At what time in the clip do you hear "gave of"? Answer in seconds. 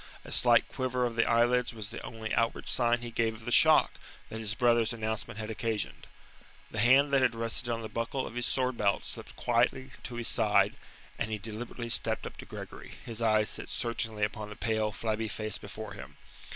3.11-3.45